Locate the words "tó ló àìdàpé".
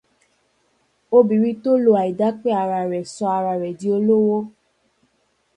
1.63-2.49